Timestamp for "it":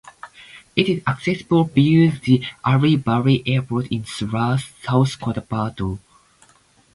0.75-0.89